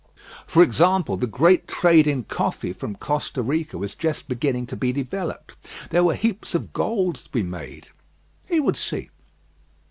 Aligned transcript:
For 0.47 0.63
example. 0.63 1.15
The 1.15 1.27
great 1.27 1.67
trade 1.67 2.07
in 2.07 2.23
coffee 2.23 2.73
from 2.73 2.95
Costa 2.95 3.43
Rica 3.43 3.77
was 3.77 3.93
just 3.93 4.27
beginning 4.27 4.65
to 4.73 4.75
be 4.75 4.91
developed. 4.91 5.55
There 5.91 6.03
were 6.03 6.15
heaps 6.15 6.55
of 6.55 6.73
gold 6.73 7.13
to 7.17 7.29
be 7.29 7.43
made. 7.43 7.89
He 8.47 8.59
would 8.59 8.77
see. 8.77 9.11